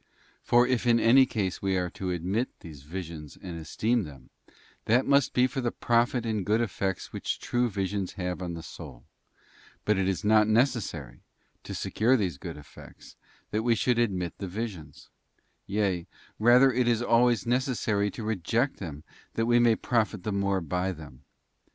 [0.41, 4.31] For if in any case we are to admit these visions and esteem them,
[4.85, 8.63] that must be for the profit and good effects which true visions have on the
[8.63, 9.03] soul;
[9.85, 11.21] but it is not necessary,
[11.61, 13.15] to secure these good effects,
[13.51, 15.09] that we should admit the visions;
[15.67, 16.07] yea,
[16.39, 19.03] rather it is always necessary to reject them
[19.35, 21.23] that we may profit the more by them.